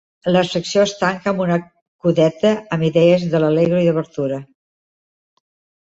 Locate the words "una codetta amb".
1.45-2.89